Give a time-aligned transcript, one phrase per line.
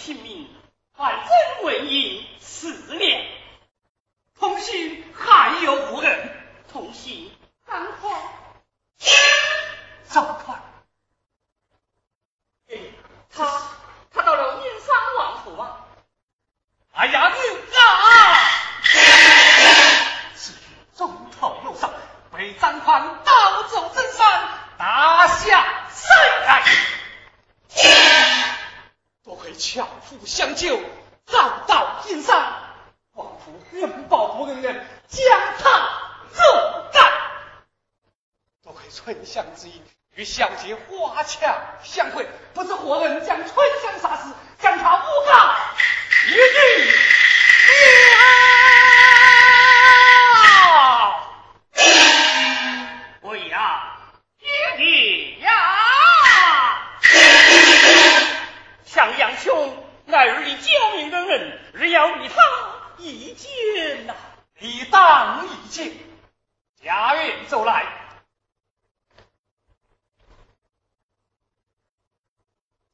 [0.00, 0.49] 性命
[31.30, 32.52] 绕道金山
[33.12, 35.88] 王府任报护恩人将他
[36.32, 36.40] 自
[36.92, 37.00] 在
[38.62, 39.82] 多亏春香之意
[40.14, 43.48] 与小姐花墙相会不知何人将春
[43.82, 45.56] 香杀死将他诬告
[46.26, 46.94] 一定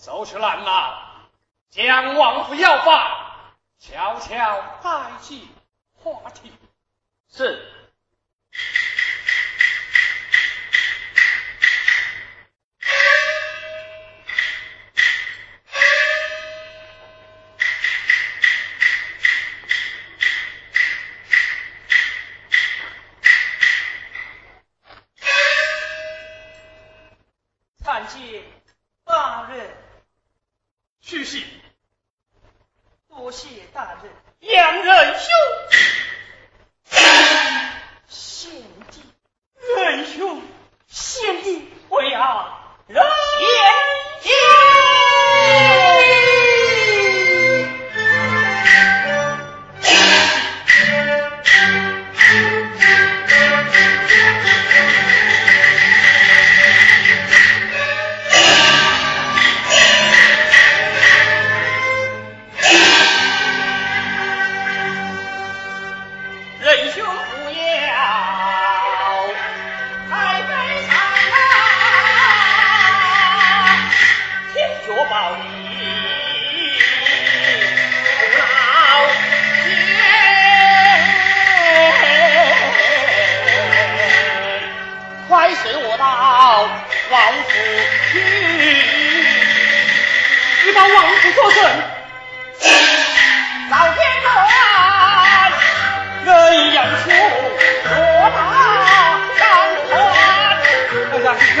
[0.00, 1.26] 收拾烂呐，
[1.70, 3.16] 将王府要犯，
[3.80, 5.48] 悄悄带进
[5.92, 6.56] 花厅。
[7.28, 7.74] 是。
[27.84, 28.44] 参见
[29.04, 29.87] 大人。
[31.08, 31.42] 去戏，
[33.08, 35.37] 多谢大人，洋人兄。
[86.50, 87.50] 王府
[88.10, 88.22] 听，
[90.64, 91.62] 你把王府作证，
[93.70, 94.28] 老天龙，
[96.24, 97.10] 人言出，
[97.90, 97.92] 我
[98.34, 98.36] 难
[99.36, 99.76] 偿还。
[101.12, 101.60] 哎呀，师傅，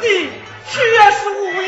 [0.00, 0.04] 你
[0.70, 0.72] 确
[1.12, 1.63] 实无。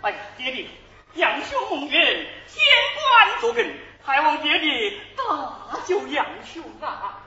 [0.00, 0.66] 哎呀，爹爹，
[1.14, 2.64] 杨秀蒙人天
[2.94, 3.74] 官，作梗
[4.04, 7.20] 还望爹爹大救杨秀啊！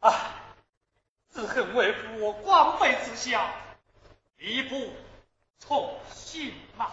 [0.00, 0.14] 啊，
[1.32, 3.50] 只恨为父我光辉之下，
[4.36, 4.92] 力不
[5.58, 6.90] 从心嘛。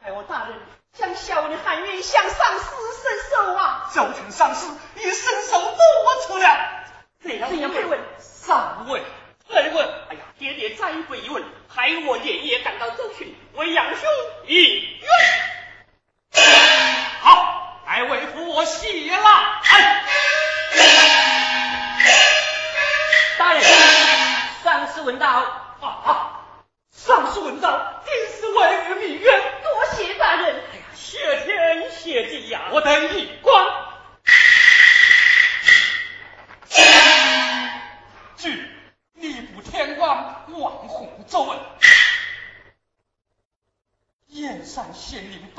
[0.00, 0.56] 害我大人
[0.92, 3.90] 将小的含冤向上司伸手啊！
[3.92, 6.84] 小臣上司一伸手摸出了，
[7.20, 8.00] 这样配问？
[8.20, 9.02] 上位，
[9.48, 9.88] 再问？
[10.08, 11.44] 哎呀，爹爹再不一问。
[11.72, 14.02] 还有我爷爷赶到这群为杨兄
[14.48, 14.88] 一
[17.20, 19.24] 好来为父我谢了。
[19.70, 20.04] 哎
[23.38, 23.62] 大人
[24.64, 26.42] 上司闻到啊啊
[26.92, 29.42] 上司闻到定是为儿民冤。
[29.62, 30.46] 多谢大人。
[30.72, 32.62] 哎呀谢天谢地呀。
[32.72, 33.64] 我等一光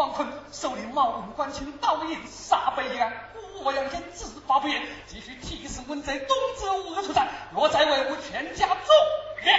[0.01, 3.13] 王坤首领冒武关亲倒印杀碑一案
[3.63, 6.27] 我杨坚执法不严继续提示问责东
[6.57, 8.95] 子无处斩若再为我全家忠
[9.45, 9.53] 言